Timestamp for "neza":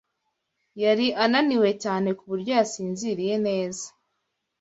3.47-3.85